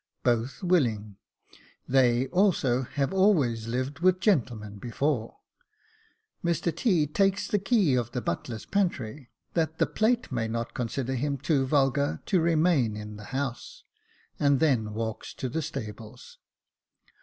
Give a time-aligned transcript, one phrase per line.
[0.23, 1.17] Both willing.
[1.87, 5.37] They also had always lived with gentlemen before.
[6.43, 7.05] Mr T.
[7.05, 11.67] takes the key of the butler's pantry, that the plate may not consider him too
[11.67, 13.83] vulgar to remain in the house,
[14.39, 16.39] and then walks to the stables.